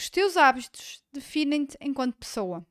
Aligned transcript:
Os 0.00 0.08
teus 0.08 0.34
hábitos 0.34 1.04
definem-te 1.12 1.76
enquanto 1.78 2.16
pessoa, 2.16 2.66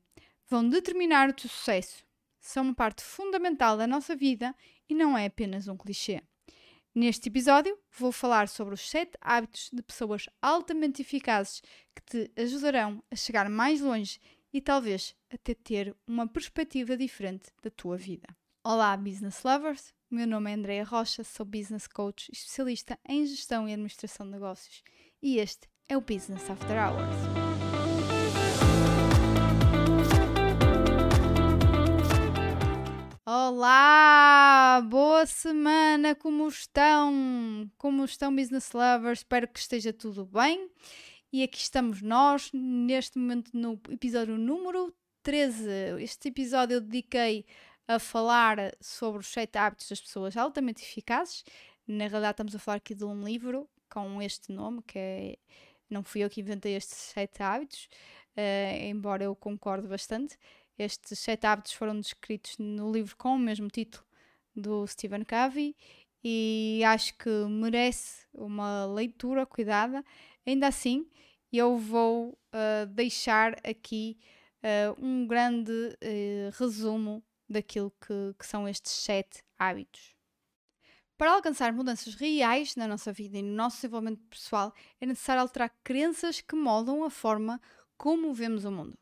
vão 0.48 0.68
determinar 0.68 1.30
o 1.30 1.32
teu 1.32 1.48
sucesso, 1.48 2.04
são 2.40 2.64
uma 2.64 2.74
parte 2.74 3.04
fundamental 3.04 3.76
da 3.76 3.86
nossa 3.86 4.16
vida 4.16 4.52
e 4.88 4.96
não 4.96 5.16
é 5.16 5.26
apenas 5.26 5.68
um 5.68 5.76
clichê. 5.76 6.20
Neste 6.92 7.28
episódio, 7.28 7.78
vou 7.96 8.10
falar 8.10 8.48
sobre 8.48 8.74
os 8.74 8.80
7 8.90 9.12
hábitos 9.20 9.70
de 9.72 9.80
pessoas 9.80 10.28
altamente 10.42 11.02
eficazes 11.02 11.62
que 11.94 12.02
te 12.04 12.32
ajudarão 12.36 13.00
a 13.08 13.14
chegar 13.14 13.48
mais 13.48 13.80
longe 13.80 14.18
e 14.52 14.60
talvez 14.60 15.14
até 15.32 15.54
ter 15.54 15.96
uma 16.08 16.26
perspectiva 16.26 16.96
diferente 16.96 17.52
da 17.62 17.70
tua 17.70 17.96
vida. 17.96 18.26
Olá, 18.64 18.96
business 18.96 19.44
lovers! 19.44 19.94
O 20.10 20.16
meu 20.16 20.26
nome 20.26 20.50
é 20.50 20.54
Andrea 20.54 20.82
Rocha, 20.82 21.22
sou 21.22 21.46
business 21.46 21.86
coach 21.86 22.28
especialista 22.32 22.98
em 23.08 23.24
gestão 23.24 23.68
e 23.68 23.72
administração 23.72 24.26
de 24.26 24.32
negócios 24.32 24.82
e 25.22 25.38
este 25.38 25.68
é 25.90 25.96
o 25.96 26.00
Business 26.00 26.48
After 26.48 26.76
Hours. 26.76 27.16
Olá! 33.26 34.80
Boa 34.88 35.26
semana! 35.26 36.14
Como 36.14 36.46
estão? 36.46 37.68
Como 37.76 38.04
estão, 38.04 38.34
business 38.34 38.70
lovers? 38.70 39.18
Espero 39.18 39.48
que 39.48 39.58
esteja 39.58 39.92
tudo 39.92 40.24
bem. 40.24 40.70
E 41.32 41.42
aqui 41.42 41.58
estamos 41.58 42.00
nós, 42.00 42.52
neste 42.54 43.18
momento, 43.18 43.50
no 43.52 43.72
episódio 43.90 44.38
número 44.38 44.94
13. 45.24 45.68
Este 45.98 46.28
episódio 46.28 46.74
eu 46.74 46.80
dediquei 46.80 47.44
a 47.88 47.98
falar 47.98 48.76
sobre 48.80 49.18
os 49.18 49.26
7 49.26 49.58
hábitos 49.58 49.88
das 49.88 50.00
pessoas 50.00 50.36
altamente 50.36 50.84
eficazes. 50.84 51.42
Na 51.84 52.06
realidade, 52.06 52.34
estamos 52.34 52.54
a 52.54 52.60
falar 52.60 52.76
aqui 52.76 52.94
de 52.94 53.04
um 53.04 53.24
livro 53.24 53.68
com 53.92 54.22
este 54.22 54.52
nome, 54.52 54.80
que 54.86 54.96
é. 54.96 55.36
Não 55.90 56.02
fui 56.02 56.22
eu 56.22 56.30
que 56.30 56.40
inventei 56.40 56.76
estes 56.76 56.96
7 56.96 57.42
hábitos, 57.42 57.88
uh, 58.36 58.84
embora 58.84 59.24
eu 59.24 59.34
concorde 59.34 59.86
bastante. 59.86 60.38
Estes 60.78 61.18
sete 61.18 61.46
hábitos 61.46 61.72
foram 61.74 62.00
descritos 62.00 62.56
no 62.58 62.90
livro 62.90 63.14
com 63.14 63.34
o 63.34 63.38
mesmo 63.38 63.68
título 63.68 64.02
do 64.56 64.86
Stephen 64.86 65.24
Covey 65.24 65.76
e 66.24 66.82
acho 66.86 67.14
que 67.18 67.28
merece 67.28 68.26
uma 68.32 68.86
leitura 68.86 69.44
cuidada. 69.44 70.02
Ainda 70.46 70.68
assim, 70.68 71.06
eu 71.52 71.76
vou 71.76 72.30
uh, 72.30 72.86
deixar 72.86 73.54
aqui 73.62 74.18
uh, 74.64 75.04
um 75.04 75.26
grande 75.26 75.72
resumo 76.58 77.22
daquilo 77.46 77.92
que, 78.00 78.34
que 78.38 78.46
são 78.46 78.66
estes 78.66 78.92
sete 78.92 79.44
hábitos. 79.58 80.19
Para 81.20 81.32
alcançar 81.32 81.70
mudanças 81.74 82.14
reais 82.14 82.74
na 82.76 82.88
nossa 82.88 83.12
vida 83.12 83.36
e 83.36 83.42
no 83.42 83.54
nosso 83.54 83.76
desenvolvimento 83.76 84.22
pessoal, 84.30 84.72
é 84.98 85.04
necessário 85.04 85.42
alterar 85.42 85.70
crenças 85.84 86.40
que 86.40 86.56
moldam 86.56 87.04
a 87.04 87.10
forma 87.10 87.60
como 87.98 88.32
vemos 88.32 88.64
o 88.64 88.70
mundo. 88.70 88.96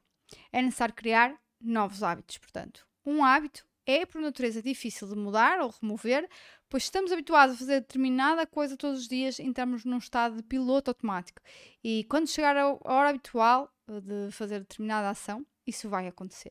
É 0.50 0.60
necessário 0.60 0.96
criar 0.96 1.40
novos 1.60 2.02
hábitos, 2.02 2.36
portanto. 2.38 2.84
Um 3.06 3.24
hábito 3.24 3.64
é, 3.86 4.04
por 4.04 4.20
natureza, 4.20 4.60
difícil 4.60 5.06
de 5.06 5.14
mudar 5.14 5.60
ou 5.60 5.72
remover, 5.80 6.28
pois 6.68 6.82
estamos 6.82 7.12
habituados 7.12 7.54
a 7.54 7.58
fazer 7.60 7.80
determinada 7.82 8.44
coisa 8.48 8.76
todos 8.76 9.02
os 9.02 9.06
dias, 9.06 9.38
entramos 9.38 9.84
num 9.84 9.98
estado 9.98 10.38
de 10.38 10.42
piloto 10.42 10.90
automático. 10.90 11.40
E 11.84 12.02
quando 12.10 12.26
chegar 12.26 12.56
a 12.56 12.66
hora 12.82 13.10
habitual 13.10 13.72
eh, 13.86 14.00
de 14.00 14.32
fazer 14.32 14.58
determinada 14.58 15.08
ação, 15.08 15.46
isso 15.64 15.88
vai 15.88 16.08
acontecer. 16.08 16.50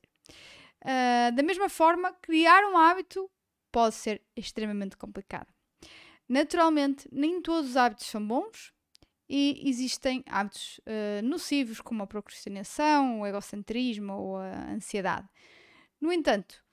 Uh, 0.81 1.35
da 1.35 1.43
mesma 1.43 1.67
forma, 1.67 2.13
criar 2.21 2.63
um 2.71 2.77
hábito 2.77 3.29
pode 3.69 3.95
ser 3.95 4.21
extremamente 4.33 4.95
complicado. 4.95 5.56
Naturalmente, 6.27 7.07
nem 7.11 7.41
todos 7.41 7.71
os 7.71 7.77
hábitos 7.77 8.07
são 8.07 8.25
bons, 8.25 8.73
e 9.29 9.61
existem 9.69 10.23
hábitos 10.27 10.79
uh, 10.79 11.25
nocivos 11.25 11.81
como 11.81 12.03
a 12.03 12.07
procrastinação, 12.07 13.21
o 13.21 13.27
egocentrismo 13.27 14.13
ou 14.13 14.37
a 14.37 14.71
ansiedade. 14.71 15.27
No 15.99 16.11
entanto, 16.13 16.63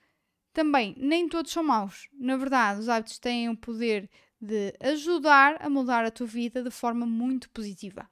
também 0.52 0.94
nem 0.96 1.28
todos 1.28 1.50
são 1.50 1.64
maus. 1.64 2.08
Na 2.12 2.36
verdade, 2.36 2.80
os 2.80 2.88
hábitos 2.88 3.18
têm 3.18 3.48
o 3.48 3.56
poder 3.56 4.08
de 4.40 4.72
ajudar 4.80 5.56
a 5.60 5.68
mudar 5.68 6.04
a 6.04 6.10
tua 6.10 6.26
vida 6.26 6.62
de 6.62 6.70
forma 6.70 7.06
muito 7.06 7.50
positiva. 7.50 8.08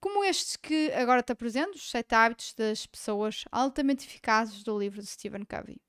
Como 0.00 0.24
estes 0.24 0.56
que 0.56 0.92
agora 0.92 1.22
te 1.22 1.32
apresento, 1.32 1.76
os 1.76 1.90
7 1.90 2.14
hábitos 2.14 2.54
das 2.54 2.86
pessoas 2.86 3.44
altamente 3.50 4.06
eficazes 4.06 4.62
do 4.62 4.78
livro 4.78 5.00
de 5.00 5.06
Stephen 5.06 5.44
Covey. 5.44 5.80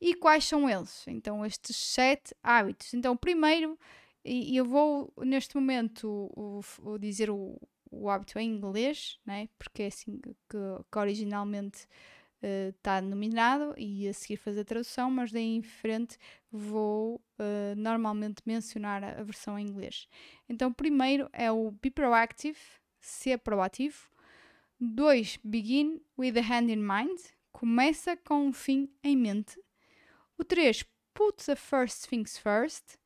E 0.00 0.14
quais 0.14 0.44
são 0.44 0.70
eles? 0.70 1.04
Então, 1.06 1.44
estes 1.44 1.76
7 1.76 2.34
hábitos. 2.42 2.94
Então, 2.94 3.12
o 3.12 3.18
primeiro 3.18 3.78
e, 4.28 4.56
eu 4.56 4.64
vou, 4.64 5.12
neste 5.18 5.54
momento, 5.56 6.30
o, 6.36 6.60
o 6.82 6.98
dizer 6.98 7.30
o, 7.30 7.58
o 7.90 8.08
hábito 8.10 8.38
em 8.38 8.50
inglês, 8.50 9.18
né? 9.24 9.48
porque 9.58 9.84
é 9.84 9.86
assim 9.86 10.18
que, 10.18 10.30
que 10.90 10.98
originalmente 10.98 11.86
está 12.40 12.98
uh, 12.98 13.02
denominado, 13.02 13.74
e 13.76 14.06
a 14.08 14.12
seguir 14.12 14.36
fazer 14.36 14.60
a 14.60 14.64
tradução, 14.64 15.10
mas 15.10 15.32
daí 15.32 15.56
em 15.56 15.62
frente 15.62 16.16
vou 16.50 17.16
uh, 17.16 17.74
normalmente 17.76 18.42
mencionar 18.46 19.02
a, 19.02 19.20
a, 19.20 19.22
versão 19.22 19.58
em 19.58 19.66
inglês. 19.66 20.08
Então, 20.48 20.72
primeiro 20.72 21.28
é 21.32 21.50
o 21.50 21.70
be 21.70 21.90
proactive, 21.90 22.58
ser 23.00 23.38
proativo. 23.38 24.08
2. 24.80 25.40
Begin 25.42 26.00
with 26.16 26.32
the 26.32 26.40
hand 26.40 26.70
in 26.70 26.76
mind, 26.76 27.18
começa 27.50 28.16
com 28.16 28.46
um 28.46 28.52
fim 28.52 28.88
em 29.02 29.16
mente. 29.16 29.60
O 30.36 30.44
3. 30.44 30.84
Put 31.12 31.44
the 31.44 31.56
first 31.56 32.06
things 32.08 32.38
first, 32.38 32.96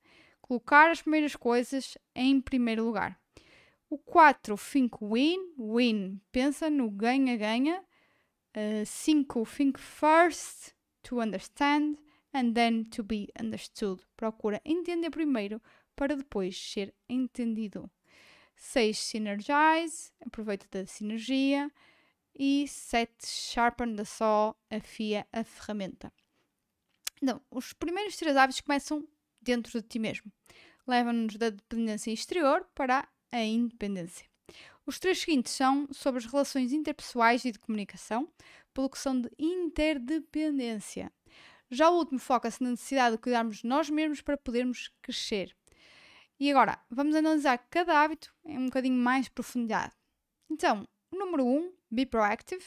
colocar 0.52 0.90
as 0.90 1.00
primeiras 1.00 1.34
coisas 1.34 1.96
em 2.14 2.38
primeiro 2.38 2.84
lugar. 2.84 3.18
O 3.88 3.96
4, 3.96 4.56
think 4.56 4.96
win, 5.00 5.54
win, 5.58 6.20
pensa 6.30 6.68
no 6.68 6.90
ganha-ganha. 6.90 7.82
5, 8.84 9.40
uh, 9.40 9.46
think 9.46 9.78
first, 9.78 10.74
to 11.02 11.20
understand, 11.20 11.96
and 12.34 12.52
then 12.52 12.84
to 12.84 13.02
be 13.02 13.28
understood. 13.40 14.02
Procura 14.14 14.60
entender 14.64 15.10
primeiro 15.10 15.60
para 15.96 16.16
depois 16.16 16.56
ser 16.56 16.94
entendido. 17.08 17.90
6, 18.54 18.98
synergize, 18.98 20.12
aproveita 20.20 20.66
da 20.70 20.86
sinergia. 20.86 21.70
E 22.34 22.66
7, 22.68 23.26
sharpen 23.26 23.96
the 23.96 24.04
saw, 24.04 24.54
afia 24.70 25.26
a 25.32 25.44
ferramenta. 25.44 26.12
Então, 27.22 27.40
os 27.50 27.72
primeiros 27.72 28.16
três 28.16 28.36
hábitos 28.36 28.60
começam 28.60 29.06
dentro 29.42 29.80
de 29.80 29.86
ti 29.86 29.98
mesmo. 29.98 30.32
Leva-nos 30.86 31.36
da 31.36 31.50
dependência 31.50 32.10
exterior 32.10 32.66
para 32.74 33.08
a 33.30 33.42
independência. 33.42 34.26
Os 34.84 34.98
três 34.98 35.20
seguintes 35.20 35.52
são 35.52 35.86
sobre 35.92 36.18
as 36.18 36.26
relações 36.26 36.72
interpessoais 36.72 37.44
e 37.44 37.52
de 37.52 37.58
comunicação, 37.58 38.28
pelo 38.74 38.90
que 38.90 38.98
são 38.98 39.20
de 39.20 39.30
interdependência. 39.38 41.12
Já 41.70 41.88
o 41.88 41.96
último 41.96 42.18
foca-se 42.18 42.62
na 42.62 42.70
necessidade 42.70 43.16
de 43.16 43.22
cuidarmos 43.22 43.58
de 43.58 43.66
nós 43.66 43.88
mesmos 43.88 44.20
para 44.20 44.36
podermos 44.36 44.90
crescer. 45.00 45.56
E 46.38 46.50
agora, 46.50 46.78
vamos 46.90 47.14
analisar 47.14 47.56
cada 47.70 48.02
hábito 48.02 48.34
em 48.44 48.58
um 48.58 48.66
bocadinho 48.66 48.96
mais 48.96 49.28
profundidade. 49.28 49.92
Então, 50.50 50.86
o 51.10 51.16
número 51.16 51.44
1, 51.44 51.56
um, 51.56 51.72
be 51.90 52.04
proactive. 52.04 52.64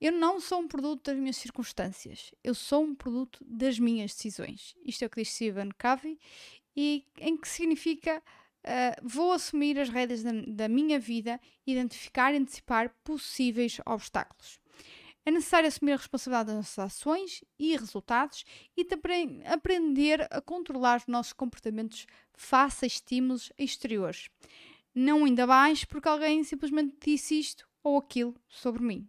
Eu 0.00 0.12
não 0.12 0.40
sou 0.40 0.60
um 0.60 0.68
produto 0.68 1.04
das 1.04 1.16
minhas 1.16 1.36
circunstâncias, 1.36 2.32
eu 2.42 2.54
sou 2.54 2.82
um 2.82 2.94
produto 2.94 3.38
das 3.46 3.78
minhas 3.78 4.12
decisões. 4.12 4.74
Isto 4.84 5.02
é 5.02 5.06
o 5.06 5.10
que 5.10 5.22
diz 5.22 5.32
Stephen 5.32 5.70
Covey, 5.80 6.18
e 6.76 7.06
em 7.18 7.36
que 7.36 7.48
significa 7.48 8.18
uh, 8.18 9.08
vou 9.08 9.32
assumir 9.32 9.78
as 9.78 9.88
rédeas 9.88 10.22
da, 10.22 10.32
da 10.46 10.68
minha 10.68 10.98
vida 10.98 11.40
identificar 11.66 12.34
e 12.34 12.38
antecipar 12.38 12.94
possíveis 13.04 13.80
obstáculos. 13.86 14.58
É 15.26 15.30
necessário 15.30 15.68
assumir 15.68 15.92
a 15.92 15.96
responsabilidade 15.96 16.48
das 16.48 16.56
nossas 16.56 16.78
ações 16.78 17.42
e 17.58 17.74
resultados 17.74 18.44
e 18.76 18.84
também 18.84 19.42
aprender 19.46 20.28
a 20.30 20.40
controlar 20.40 20.98
os 20.98 21.06
nossos 21.06 21.32
comportamentos 21.32 22.06
face 22.34 22.84
a 22.84 22.86
estímulos 22.86 23.50
exteriores. 23.56 24.28
Não 24.94 25.24
ainda 25.24 25.46
mais 25.46 25.82
porque 25.84 26.08
alguém 26.08 26.44
simplesmente 26.44 26.96
disse 27.02 27.38
isto 27.38 27.66
ou 27.82 27.96
aquilo 27.96 28.34
sobre 28.48 28.82
mim. 28.82 29.08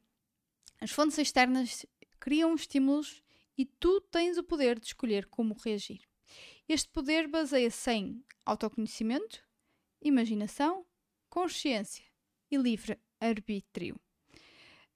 As 0.86 0.92
fontes 0.92 1.18
externas 1.18 1.84
criam 2.20 2.54
estímulos 2.54 3.24
e 3.58 3.66
tu 3.66 4.00
tens 4.02 4.38
o 4.38 4.44
poder 4.44 4.80
de 4.80 4.86
escolher 4.86 5.26
como 5.26 5.58
reagir. 5.58 6.08
Este 6.70 6.88
poder 6.90 7.28
baseia-se 7.28 7.90
em 7.90 8.24
autoconhecimento, 8.46 9.44
imaginação, 10.00 10.86
consciência 11.28 12.06
e 12.52 12.58
livre-arbítrio. 12.58 14.00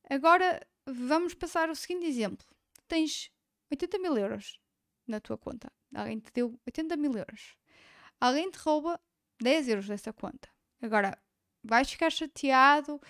Agora 0.07 0.61
vamos 0.85 1.33
passar 1.33 1.69
ao 1.69 1.75
seguinte 1.75 2.05
exemplo: 2.05 2.45
tens 2.87 3.31
80 3.71 3.97
mil 3.97 4.15
euros 4.15 4.59
na 5.07 5.19
tua 5.19 5.39
conta. 5.39 5.73
Alguém 5.95 6.19
te 6.19 6.31
deu 6.31 6.61
80 6.67 6.97
mil 6.97 7.17
euros. 7.17 7.57
Alguém 8.21 8.51
te 8.51 8.59
rouba 8.59 9.01
10 9.41 9.69
euros 9.69 9.87
dessa 9.87 10.13
conta. 10.13 10.49
Agora 10.83 11.17
vais 11.63 11.89
ficar 11.89 12.11
chateado 12.11 13.01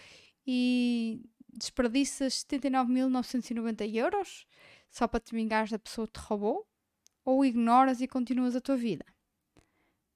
e 0.48 1.30
desperdiças 1.54 2.46
79.990 2.46 3.94
euros 3.96 4.48
só 4.90 5.08
para 5.08 5.20
te 5.20 5.34
vingares 5.34 5.72
da 5.72 5.80
pessoa 5.80 6.08
que 6.08 6.14
te 6.14 6.20
roubou? 6.20 6.68
Ou 7.26 7.46
ignoras 7.46 8.02
e 8.02 8.08
continuas 8.08 8.56
a 8.56 8.62
tua 8.62 8.76
vida? 8.76 9.06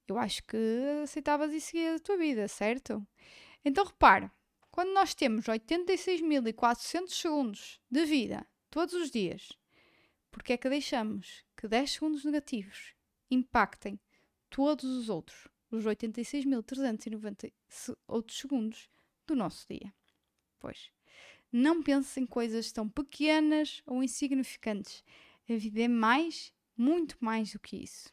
Eu 0.07 0.17
acho 0.17 0.43
que 0.43 0.57
aceitavas 1.03 1.53
e 1.53 1.61
seguias 1.61 1.95
a 1.95 2.03
tua 2.03 2.17
vida, 2.17 2.47
certo? 2.47 3.05
Então 3.63 3.85
repara, 3.85 4.31
quando 4.71 4.93
nós 4.93 5.13
temos 5.13 5.45
86.400 5.45 7.09
segundos 7.09 7.79
de 7.89 8.05
vida 8.05 8.45
todos 8.69 8.93
os 8.93 9.11
dias, 9.11 9.53
porque 10.31 10.53
é 10.53 10.57
que 10.57 10.67
deixamos 10.67 11.45
que 11.55 11.67
10 11.67 11.91
segundos 11.91 12.25
negativos 12.25 12.95
impactem 13.29 13.99
todos 14.49 14.83
os 14.83 15.09
outros, 15.09 15.47
os 15.71 15.85
86.390 15.85 17.53
outros 18.07 18.37
segundos 18.37 18.89
do 19.25 19.35
nosso 19.35 19.67
dia? 19.67 19.93
Pois, 20.59 20.91
não 21.53 21.83
pense 21.83 22.19
em 22.19 22.25
coisas 22.25 22.71
tão 22.71 22.89
pequenas 22.89 23.83
ou 23.85 24.03
insignificantes. 24.03 25.03
A 25.47 25.53
vida 25.53 25.81
é 25.81 25.87
mais, 25.87 26.51
muito 26.75 27.15
mais 27.19 27.53
do 27.53 27.59
que 27.59 27.77
isso. 27.77 28.11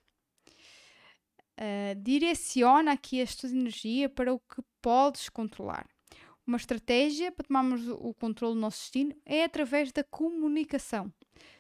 Uh, 1.59 1.95
direciona 2.03 2.93
aqui 2.93 3.23
a 3.23 3.27
tua 3.27 3.51
energia 3.51 4.09
para 4.09 4.33
o 4.33 4.39
que 4.39 4.63
podes 4.83 5.29
controlar. 5.29 5.89
Uma 6.47 6.57
estratégia 6.57 7.31
para 7.33 7.47
tomarmos 7.47 7.89
o 7.89 8.13
controle 8.13 8.55
do 8.55 8.61
nosso 8.61 8.81
destino 8.81 9.15
é 9.25 9.45
através 9.45 9.93
da 9.93 10.03
comunicação. 10.05 11.13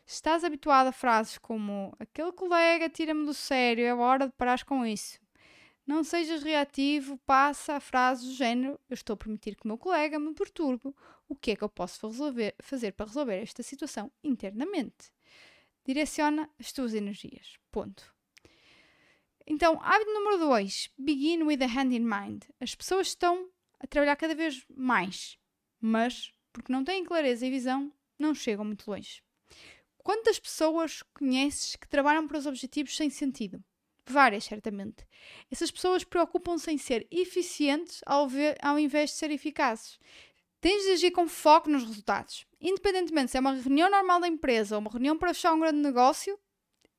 Estás 0.06 0.42
habituado 0.42 0.88
a 0.88 0.92
frases 0.92 1.38
como 1.38 1.94
aquele 1.98 2.32
colega 2.32 2.88
tira-me 2.88 3.24
do 3.24 3.32
sério, 3.32 3.84
é 3.84 3.94
hora 3.94 4.26
de 4.26 4.32
parar 4.32 4.64
com 4.64 4.84
isso. 4.84 5.20
Não 5.86 6.04
sejas 6.04 6.42
reativo, 6.42 7.18
passa 7.26 7.74
a 7.74 7.80
frase 7.80 8.26
do 8.26 8.32
género: 8.32 8.78
Eu 8.88 8.94
estou 8.94 9.14
a 9.14 9.16
permitir 9.16 9.56
que 9.56 9.64
o 9.64 9.68
meu 9.68 9.78
colega 9.78 10.18
me 10.18 10.34
perturbe. 10.34 10.94
O 11.30 11.36
que 11.36 11.52
é 11.52 11.56
que 11.56 11.62
eu 11.62 11.68
posso 11.68 12.08
resolver, 12.08 12.56
fazer 12.60 12.90
para 12.92 13.06
resolver 13.06 13.36
esta 13.36 13.62
situação 13.62 14.10
internamente? 14.22 15.12
Direciona 15.86 16.50
as 16.58 16.72
tuas 16.72 16.92
energias. 16.92 17.56
Ponto. 17.70 18.12
Então, 19.46 19.80
hábito 19.80 20.12
número 20.12 20.38
2: 20.38 20.90
Begin 20.98 21.44
with 21.44 21.62
a 21.62 21.68
hand 21.68 21.94
in 21.94 22.00
mind. 22.00 22.42
As 22.58 22.74
pessoas 22.74 23.06
estão 23.06 23.48
a 23.78 23.86
trabalhar 23.86 24.16
cada 24.16 24.34
vez 24.34 24.66
mais, 24.68 25.38
mas, 25.80 26.34
porque 26.52 26.72
não 26.72 26.82
têm 26.82 27.04
clareza 27.04 27.46
e 27.46 27.50
visão, 27.50 27.92
não 28.18 28.34
chegam 28.34 28.64
muito 28.64 28.90
longe. 28.90 29.22
Quantas 29.98 30.40
pessoas 30.40 31.04
conheces 31.14 31.76
que 31.76 31.88
trabalham 31.88 32.26
para 32.26 32.38
os 32.38 32.46
objetivos 32.46 32.96
sem 32.96 33.08
sentido? 33.08 33.62
Várias, 34.04 34.44
certamente. 34.44 35.06
Essas 35.48 35.70
pessoas 35.70 36.02
preocupam-se 36.02 36.68
em 36.72 36.78
ser 36.78 37.06
eficientes 37.08 38.00
ao, 38.04 38.28
ver, 38.28 38.56
ao 38.60 38.78
invés 38.80 39.10
de 39.10 39.16
ser 39.16 39.30
eficazes. 39.30 40.00
Tens 40.60 40.84
de 40.84 40.92
agir 40.92 41.10
com 41.10 41.26
foco 41.26 41.70
nos 41.70 41.84
resultados. 41.84 42.46
Independentemente 42.60 43.30
se 43.30 43.38
é 43.38 43.40
uma 43.40 43.54
reunião 43.54 43.90
normal 43.90 44.20
da 44.20 44.28
empresa 44.28 44.74
ou 44.74 44.80
uma 44.80 44.90
reunião 44.90 45.16
para 45.16 45.32
fechar 45.32 45.54
um 45.54 45.60
grande 45.60 45.78
negócio, 45.78 46.38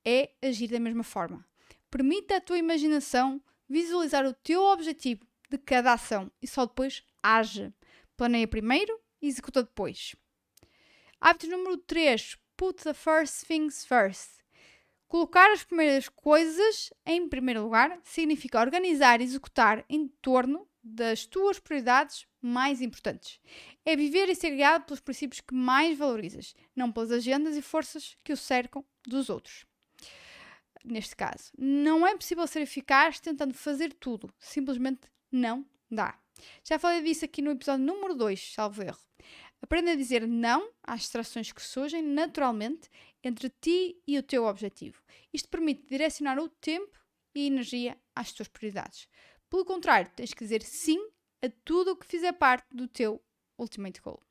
é 0.03 0.31
agir 0.41 0.67
da 0.67 0.79
mesma 0.79 1.03
forma. 1.03 1.45
Permita 1.89 2.37
à 2.37 2.41
tua 2.41 2.57
imaginação 2.57 3.39
visualizar 3.69 4.25
o 4.25 4.33
teu 4.33 4.63
objetivo 4.63 5.25
de 5.49 5.57
cada 5.59 5.93
ação 5.93 6.31
e 6.41 6.47
só 6.47 6.65
depois 6.65 7.03
age. 7.21 7.71
Planeia 8.17 8.47
primeiro 8.47 8.99
e 9.21 9.27
executa 9.27 9.61
depois. 9.61 10.15
Hábito 11.19 11.47
número 11.47 11.77
3. 11.77 12.37
Put 12.57 12.81
the 12.83 12.93
first 12.93 13.45
things 13.45 13.85
first. 13.85 14.41
Colocar 15.07 15.51
as 15.51 15.63
primeiras 15.63 16.09
coisas 16.09 16.91
em 17.05 17.27
primeiro 17.27 17.63
lugar 17.63 17.99
significa 18.03 18.59
organizar 18.59 19.21
e 19.21 19.23
executar 19.23 19.85
em 19.87 20.07
torno 20.07 20.67
das 20.81 21.25
tuas 21.25 21.59
prioridades 21.59 22.25
mais 22.41 22.81
importantes. 22.81 23.39
É 23.85 23.95
viver 23.95 24.29
e 24.29 24.35
ser 24.35 24.51
guiado 24.51 24.85
pelos 24.85 24.99
princípios 24.99 25.41
que 25.41 25.53
mais 25.53 25.97
valorizas, 25.97 26.55
não 26.75 26.91
pelas 26.91 27.11
agendas 27.11 27.55
e 27.55 27.61
forças 27.61 28.17
que 28.23 28.33
o 28.33 28.37
cercam 28.37 28.83
dos 29.05 29.29
outros. 29.29 29.65
Neste 30.83 31.15
caso, 31.15 31.51
não 31.57 32.05
é 32.07 32.15
possível 32.15 32.47
ser 32.47 32.61
eficaz 32.61 33.19
tentando 33.19 33.53
fazer 33.53 33.93
tudo. 33.93 34.33
Simplesmente 34.39 35.01
não 35.31 35.65
dá. 35.89 36.19
Já 36.63 36.79
falei 36.79 37.01
disso 37.03 37.25
aqui 37.25 37.41
no 37.41 37.51
episódio 37.51 37.85
número 37.85 38.15
2, 38.15 38.53
salvo 38.53 38.81
erro. 38.81 38.99
Aprenda 39.61 39.91
a 39.91 39.95
dizer 39.95 40.27
não 40.27 40.71
às 40.81 41.01
distrações 41.01 41.51
que 41.51 41.61
surgem 41.61 42.01
naturalmente 42.01 42.89
entre 43.23 43.49
ti 43.61 44.01
e 44.07 44.17
o 44.17 44.23
teu 44.23 44.45
objetivo. 44.45 45.01
Isto 45.31 45.49
permite 45.49 45.85
direcionar 45.87 46.39
o 46.39 46.49
tempo 46.49 46.99
e 47.35 47.45
energia 47.45 47.95
às 48.15 48.31
tuas 48.31 48.47
prioridades. 48.47 49.07
Pelo 49.49 49.63
contrário, 49.63 50.11
tens 50.15 50.33
que 50.33 50.43
dizer 50.43 50.63
sim 50.63 50.99
a 51.41 51.49
tudo 51.65 51.91
o 51.91 51.95
que 51.95 52.05
fizer 52.05 52.33
parte 52.33 52.65
do 52.71 52.87
teu 52.87 53.21
ultimate 53.57 54.01
goal. 54.01 54.21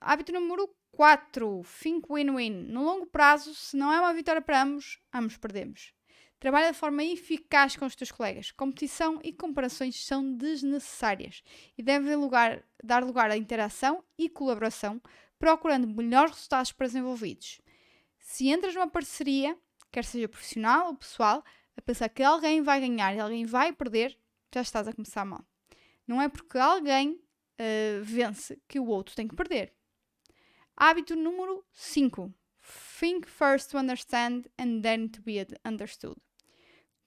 Hábito 0.00 0.32
número 0.32 0.68
4. 0.92 1.62
Think 1.80 2.06
win-win. 2.10 2.50
No 2.50 2.82
longo 2.82 3.06
prazo, 3.06 3.54
se 3.54 3.76
não 3.76 3.92
é 3.92 4.00
uma 4.00 4.12
vitória 4.12 4.42
para 4.42 4.62
ambos, 4.62 4.98
ambos 5.12 5.36
perdemos. 5.36 5.92
Trabalha 6.40 6.72
de 6.72 6.78
forma 6.78 7.02
eficaz 7.02 7.76
com 7.76 7.84
os 7.84 7.96
teus 7.96 8.12
colegas. 8.12 8.52
Competição 8.52 9.20
e 9.24 9.32
comparações 9.32 10.04
são 10.04 10.36
desnecessárias 10.36 11.42
e 11.76 11.82
devem 11.82 12.14
lugar, 12.14 12.64
dar 12.82 13.02
lugar 13.02 13.30
à 13.30 13.36
interação 13.36 14.04
e 14.16 14.28
colaboração, 14.28 15.00
procurando 15.38 15.88
melhores 15.88 16.32
resultados 16.32 16.72
para 16.72 16.86
os 16.86 16.94
envolvidos. 16.94 17.60
Se 18.18 18.48
entras 18.48 18.74
numa 18.74 18.88
parceria, 18.88 19.56
quer 19.90 20.04
seja 20.04 20.28
profissional 20.28 20.88
ou 20.88 20.96
pessoal, 20.96 21.44
a 21.76 21.82
pensar 21.82 22.08
que 22.08 22.22
alguém 22.22 22.62
vai 22.62 22.80
ganhar 22.80 23.14
e 23.14 23.20
alguém 23.20 23.44
vai 23.44 23.72
perder, 23.72 24.16
já 24.54 24.62
estás 24.62 24.88
a 24.88 24.92
começar 24.92 25.24
mal. 25.24 25.44
Não 26.06 26.20
é 26.20 26.28
porque 26.28 26.58
alguém 26.58 27.12
uh, 27.12 28.02
vence 28.02 28.60
que 28.66 28.80
o 28.80 28.86
outro 28.86 29.14
tem 29.14 29.28
que 29.28 29.36
perder. 29.36 29.74
Hábito 30.76 31.16
número 31.16 31.64
5. 31.72 32.32
Think 32.98 33.28
first 33.28 33.70
to 33.70 33.78
understand 33.78 34.44
and 34.58 34.80
then 34.82 35.08
to 35.08 35.22
be 35.22 35.46
understood. 35.64 36.16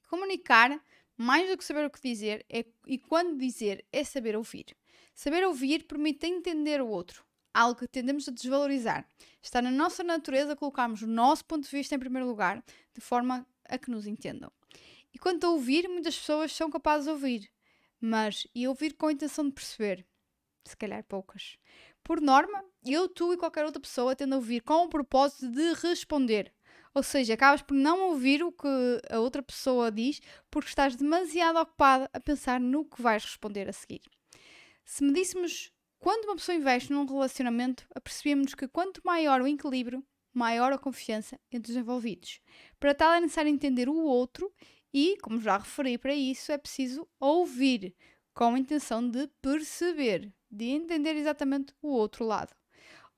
Comunicar, 0.09 0.83
mais 1.17 1.49
do 1.49 1.57
que 1.57 1.63
saber 1.63 1.85
o 1.85 1.89
que 1.89 2.01
dizer, 2.01 2.45
é, 2.49 2.65
e 2.85 2.97
quando 2.97 3.37
dizer, 3.37 3.85
é 3.91 4.03
saber 4.03 4.35
ouvir. 4.35 4.75
Saber 5.13 5.45
ouvir 5.45 5.85
permite 5.85 6.25
entender 6.25 6.81
o 6.81 6.87
outro, 6.87 7.23
algo 7.53 7.79
que 7.79 7.87
tendemos 7.87 8.27
a 8.27 8.31
desvalorizar. 8.31 9.07
Está 9.41 9.61
na 9.61 9.71
nossa 9.71 10.03
natureza 10.03 10.55
colocarmos 10.55 11.01
o 11.01 11.07
nosso 11.07 11.45
ponto 11.45 11.63
de 11.63 11.75
vista 11.75 11.95
em 11.95 11.99
primeiro 11.99 12.27
lugar, 12.27 12.63
de 12.93 13.01
forma 13.01 13.47
a 13.65 13.77
que 13.77 13.89
nos 13.89 14.05
entendam. 14.05 14.51
E 15.13 15.19
quanto 15.19 15.45
a 15.45 15.49
ouvir, 15.49 15.87
muitas 15.87 16.17
pessoas 16.17 16.53
são 16.53 16.69
capazes 16.69 17.05
de 17.05 17.11
ouvir, 17.11 17.51
mas 17.99 18.47
e 18.55 18.67
ouvir 18.67 18.93
com 18.93 19.07
a 19.07 19.11
intenção 19.11 19.45
de 19.45 19.51
perceber? 19.51 20.05
Se 20.65 20.77
calhar 20.77 21.03
poucas. 21.03 21.57
Por 22.03 22.21
norma, 22.21 22.63
eu, 22.83 23.07
tu 23.07 23.33
e 23.33 23.37
qualquer 23.37 23.65
outra 23.65 23.81
pessoa 23.81 24.15
tende 24.15 24.33
a 24.33 24.37
ouvir 24.37 24.61
com 24.61 24.85
o 24.85 24.89
propósito 24.89 25.49
de 25.49 25.73
responder. 25.73 26.53
Ou 26.93 27.03
seja, 27.03 27.35
acabas 27.35 27.61
por 27.61 27.73
não 27.73 28.09
ouvir 28.09 28.43
o 28.43 28.51
que 28.51 28.67
a 29.09 29.19
outra 29.19 29.41
pessoa 29.41 29.91
diz 29.91 30.19
porque 30.49 30.69
estás 30.69 30.95
demasiado 30.95 31.57
ocupada 31.57 32.09
a 32.11 32.19
pensar 32.19 32.59
no 32.59 32.83
que 32.83 33.01
vais 33.01 33.23
responder 33.23 33.69
a 33.69 33.73
seguir. 33.73 34.01
Se 34.83 35.03
me 35.03 35.13
díssemos 35.13 35.71
quando 35.99 36.25
uma 36.25 36.35
pessoa 36.35 36.55
investe 36.55 36.91
num 36.91 37.05
relacionamento, 37.05 37.85
apercebemos 37.95 38.55
que 38.55 38.67
quanto 38.67 39.01
maior 39.05 39.39
o 39.39 39.47
equilíbrio, 39.47 40.03
maior 40.33 40.73
a 40.73 40.77
confiança 40.77 41.39
entre 41.51 41.71
os 41.71 41.77
envolvidos. 41.77 42.41
Para 42.79 42.95
tal 42.95 43.13
é 43.13 43.21
necessário 43.21 43.49
entender 43.49 43.87
o 43.87 44.03
outro 44.03 44.51
e, 44.93 45.17
como 45.21 45.41
já 45.41 45.57
referi 45.57 45.97
para 45.97 46.13
isso, 46.13 46.51
é 46.51 46.57
preciso 46.57 47.07
ouvir 47.19 47.95
com 48.33 48.55
a 48.55 48.59
intenção 48.59 49.07
de 49.07 49.27
perceber, 49.41 50.33
de 50.49 50.65
entender 50.65 51.15
exatamente 51.15 51.73
o 51.81 51.89
outro 51.89 52.25
lado. 52.25 52.55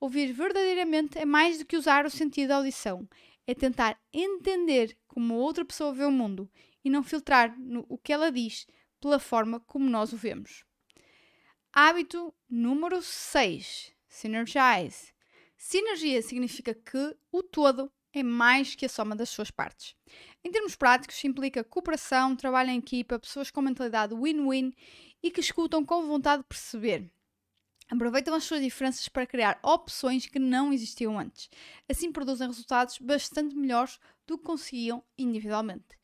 Ouvir 0.00 0.32
verdadeiramente 0.32 1.18
é 1.18 1.24
mais 1.24 1.58
do 1.58 1.64
que 1.64 1.76
usar 1.76 2.04
o 2.04 2.10
sentido 2.10 2.48
da 2.48 2.56
audição, 2.56 3.08
é 3.46 3.54
tentar 3.54 4.00
entender 4.12 4.96
como 5.06 5.34
outra 5.34 5.64
pessoa 5.64 5.92
vê 5.92 6.04
o 6.04 6.10
mundo 6.10 6.50
e 6.84 6.90
não 6.90 7.02
filtrar 7.02 7.58
no, 7.58 7.84
o 7.88 7.96
que 7.96 8.12
ela 8.12 8.30
diz 8.30 8.66
pela 9.00 9.18
forma 9.18 9.60
como 9.60 9.88
nós 9.88 10.12
o 10.12 10.16
vemos. 10.16 10.64
Hábito 11.72 12.34
número 12.48 13.02
6: 13.02 13.92
Synergize. 14.08 15.12
Sinergia 15.56 16.22
significa 16.22 16.74
que 16.74 17.16
o 17.32 17.42
todo 17.42 17.90
é 18.14 18.22
mais 18.22 18.74
que 18.74 18.86
a 18.86 18.88
soma 18.88 19.16
das 19.16 19.28
suas 19.28 19.50
partes. 19.50 19.96
Em 20.44 20.50
termos 20.50 20.76
práticos, 20.76 21.22
implica 21.24 21.64
cooperação, 21.64 22.36
trabalho 22.36 22.70
em 22.70 22.78
equipa, 22.78 23.18
pessoas 23.18 23.50
com 23.50 23.60
mentalidade 23.60 24.14
win-win 24.14 24.72
e 25.22 25.30
que 25.30 25.40
escutam 25.40 25.84
com 25.84 26.06
vontade 26.06 26.42
de 26.42 26.48
perceber, 26.48 27.10
aproveitam 27.90 28.34
as 28.34 28.44
suas 28.44 28.60
diferenças 28.62 29.08
para 29.08 29.26
criar 29.26 29.58
opções 29.62 30.26
que 30.26 30.38
não 30.38 30.72
existiam 30.72 31.18
antes. 31.18 31.50
Assim 31.88 32.12
produzem 32.12 32.46
resultados 32.46 32.98
bastante 32.98 33.54
melhores 33.54 33.98
do 34.26 34.38
que 34.38 34.44
conseguiam 34.44 35.02
individualmente. 35.18 35.98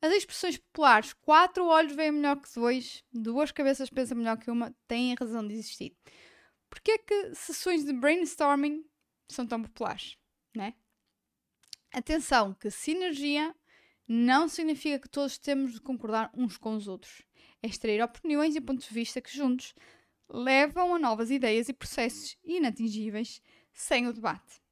As 0.00 0.12
expressões 0.12 0.58
populares 0.58 1.12
quatro 1.12 1.64
olhos 1.64 1.94
veem 1.94 2.10
melhor 2.10 2.36
que 2.36 2.52
dois, 2.52 3.04
duas 3.12 3.52
cabeças 3.52 3.88
pensam 3.88 4.16
melhor 4.16 4.36
que 4.36 4.50
uma, 4.50 4.74
têm 4.88 5.14
razão 5.14 5.46
de 5.46 5.54
existir. 5.54 5.96
Porquê 6.68 6.92
é 6.92 6.98
que 6.98 7.34
sessões 7.34 7.84
de 7.84 7.92
brainstorming 7.92 8.84
são 9.28 9.46
tão 9.46 9.62
populares? 9.62 10.16
Né? 10.56 10.74
Atenção, 11.92 12.54
que 12.54 12.70
sinergia 12.70 13.54
não 14.08 14.48
significa 14.48 14.98
que 14.98 15.08
todos 15.08 15.36
temos 15.36 15.74
de 15.74 15.80
concordar 15.80 16.30
uns 16.34 16.56
com 16.56 16.74
os 16.74 16.88
outros. 16.88 17.20
É 17.62 17.66
extrair 17.66 18.02
opiniões 18.02 18.56
e 18.56 18.62
pontos 18.62 18.86
de 18.86 18.94
vista 18.94 19.20
que 19.20 19.36
juntos 19.36 19.74
levam 20.26 20.94
a 20.94 20.98
novas 20.98 21.30
ideias 21.30 21.68
e 21.68 21.74
processos 21.74 22.38
inatingíveis 22.42 23.42
sem 23.74 24.06
o 24.06 24.12
debate. 24.12 24.62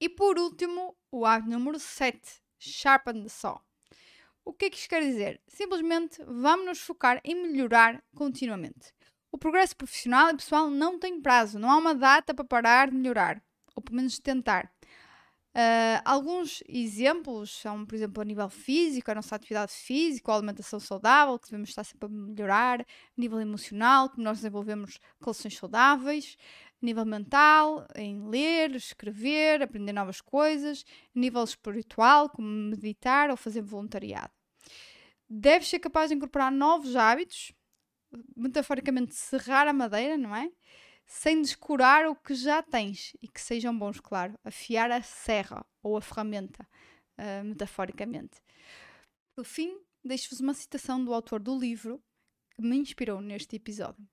E 0.00 0.08
por 0.08 0.38
último, 0.38 0.96
o 1.10 1.26
hábito 1.26 1.50
número 1.50 1.80
7, 1.80 2.20
sharpen 2.60 3.24
the 3.24 3.28
saw. 3.28 3.60
O 4.44 4.52
que 4.52 4.66
é 4.66 4.70
que 4.70 4.76
isto 4.76 4.88
quer 4.88 5.02
dizer? 5.02 5.40
Simplesmente 5.48 6.22
vamos 6.24 6.66
nos 6.66 6.78
focar 6.80 7.20
em 7.24 7.34
melhorar 7.34 8.04
continuamente. 8.14 8.94
O 9.32 9.38
progresso 9.38 9.76
profissional 9.76 10.30
e 10.30 10.36
pessoal 10.36 10.70
não 10.70 10.96
tem 10.96 11.20
prazo, 11.20 11.58
não 11.58 11.70
há 11.70 11.76
uma 11.76 11.94
data 11.94 12.32
para 12.32 12.44
parar 12.44 12.90
de 12.90 12.96
melhorar, 12.96 13.42
ou 13.74 13.82
pelo 13.82 13.96
menos 13.96 14.20
tentar. 14.20 14.72
Uh, 15.54 16.00
alguns 16.06 16.62
exemplos 16.66 17.50
são, 17.50 17.84
por 17.84 17.94
exemplo, 17.94 18.22
a 18.22 18.24
nível 18.24 18.48
físico, 18.48 19.10
a 19.10 19.14
nossa 19.14 19.36
atividade 19.36 19.72
física, 19.72 20.32
a 20.32 20.36
alimentação 20.36 20.80
saudável, 20.80 21.38
que 21.38 21.48
devemos 21.50 21.68
estar 21.68 21.84
sempre 21.84 22.06
a 22.06 22.08
melhorar, 22.08 22.80
a 22.80 22.84
nível 23.18 23.38
emocional, 23.38 24.08
como 24.08 24.22
nós 24.22 24.38
desenvolvemos 24.38 24.98
relações 25.20 25.54
saudáveis, 25.54 26.38
a 26.82 26.86
nível 26.86 27.04
mental, 27.04 27.86
em 27.94 28.26
ler, 28.26 28.74
escrever, 28.74 29.62
aprender 29.62 29.92
novas 29.92 30.22
coisas, 30.22 30.86
a 31.14 31.18
nível 31.18 31.44
espiritual, 31.44 32.30
como 32.30 32.48
meditar 32.48 33.28
ou 33.28 33.36
fazer 33.36 33.60
voluntariado. 33.60 34.32
Deves 35.28 35.68
ser 35.68 35.80
capaz 35.80 36.08
de 36.08 36.16
incorporar 36.16 36.50
novos 36.50 36.96
hábitos, 36.96 37.52
metaforicamente 38.34 39.14
serrar 39.14 39.68
a 39.68 39.72
madeira, 39.72 40.16
não 40.16 40.34
é? 40.34 40.50
Sem 41.12 41.42
descurar 41.42 42.06
o 42.06 42.16
que 42.16 42.34
já 42.34 42.62
tens 42.62 43.14
e 43.20 43.28
que 43.28 43.38
sejam 43.38 43.78
bons, 43.78 44.00
claro. 44.00 44.34
Afiar 44.42 44.90
a 44.90 45.02
serra 45.02 45.64
ou 45.82 45.94
a 45.94 46.00
ferramenta, 46.00 46.66
uh, 47.18 47.44
metaforicamente. 47.44 48.40
Por 49.36 49.44
fim, 49.44 49.78
deixo-vos 50.02 50.40
uma 50.40 50.54
citação 50.54 51.04
do 51.04 51.12
autor 51.12 51.38
do 51.38 51.56
livro 51.56 52.02
que 52.56 52.62
me 52.62 52.78
inspirou 52.78 53.20
neste 53.20 53.56
episódio. 53.56 54.08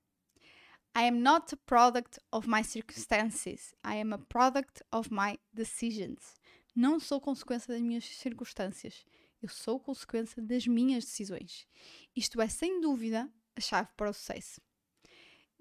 I 0.94 1.08
am 1.08 1.22
not 1.22 1.54
a 1.54 1.58
product 1.58 2.20
of 2.34 2.50
my 2.50 2.66
circumstances. 2.66 3.74
I 3.84 4.02
am 4.02 4.14
a 4.14 4.18
product 4.18 4.84
of 4.92 5.10
my 5.10 5.40
decisions. 5.54 6.36
Não 6.76 7.00
sou 7.00 7.22
consequência 7.22 7.74
das 7.74 7.82
minhas 7.82 8.04
circunstâncias. 8.04 9.06
Eu 9.42 9.48
sou 9.48 9.80
consequência 9.80 10.44
das 10.44 10.68
minhas 10.68 11.06
decisões. 11.06 11.66
Isto 12.14 12.42
é, 12.42 12.50
sem 12.50 12.82
dúvida, 12.82 13.32
a 13.56 13.62
chave 13.62 13.88
para 13.96 14.10
o 14.10 14.14
sucesso. 14.14 14.60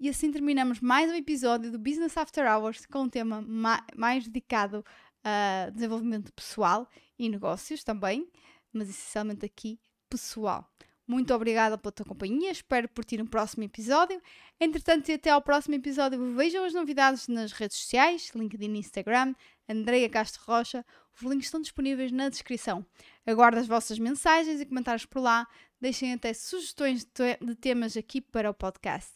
E 0.01 0.07
assim 0.07 0.31
terminamos 0.31 0.79
mais 0.79 1.11
um 1.11 1.15
episódio 1.15 1.69
do 1.69 1.77
Business 1.77 2.15
After 2.15 2.49
Hours 2.49 2.85
com 2.85 3.01
um 3.01 3.09
tema 3.09 3.41
ma 3.41 3.85
mais 3.97 4.25
dedicado 4.25 4.81
a 5.21 5.69
desenvolvimento 5.73 6.31
pessoal 6.31 6.87
e 7.17 7.27
negócios 7.27 7.83
também, 7.83 8.25
mas 8.71 8.89
essencialmente 8.89 9.45
aqui 9.45 9.77
pessoal. 10.09 10.65
Muito 11.05 11.33
obrigada 11.33 11.77
pela 11.77 11.91
tua 11.91 12.05
companhia, 12.05 12.49
espero 12.49 12.87
por 12.87 13.03
ti 13.03 13.17
no 13.17 13.27
próximo 13.27 13.63
episódio. 13.63 14.21
Entretanto, 14.57 15.09
e 15.09 15.15
até 15.15 15.31
ao 15.31 15.41
próximo 15.41 15.75
episódio, 15.75 16.33
vejam 16.33 16.63
as 16.63 16.73
novidades 16.73 17.27
nas 17.27 17.51
redes 17.51 17.75
sociais, 17.75 18.31
LinkedIn 18.33 18.75
e 18.75 18.79
Instagram, 18.79 19.35
Andreia 19.67 20.07
Castro 20.07 20.41
Rocha. 20.45 20.85
Os 21.13 21.23
links 21.23 21.47
estão 21.47 21.59
disponíveis 21.59 22.09
na 22.09 22.29
descrição. 22.29 22.85
Aguardo 23.27 23.59
as 23.59 23.67
vossas 23.67 23.99
mensagens 23.99 24.61
e 24.61 24.65
comentários 24.65 25.05
por 25.05 25.19
lá. 25.19 25.45
Deixem 25.81 26.13
até 26.13 26.33
sugestões 26.33 27.05
de 27.05 27.55
temas 27.55 27.97
aqui 27.97 28.21
para 28.21 28.49
o 28.49 28.53
podcast 28.53 29.13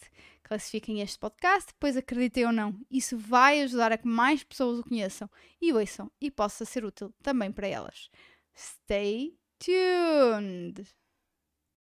classifiquem 0.53 1.01
este 1.01 1.17
podcast, 1.17 1.73
pois 1.79 1.97
acreditem 1.97 2.45
ou 2.45 2.51
não, 2.51 2.79
isso 2.91 3.17
vai 3.17 3.61
ajudar 3.61 3.91
a 3.91 3.97
que 3.97 4.07
mais 4.07 4.43
pessoas 4.43 4.77
o 4.77 4.83
conheçam 4.83 5.27
e 5.59 5.73
ouçam 5.73 6.11
e 6.21 6.29
possa 6.29 6.63
ser 6.63 6.85
útil 6.85 7.11
também 7.23 7.51
para 7.51 7.67
elas. 7.67 8.11
Stay 8.55 9.35
tuned! 9.57 10.87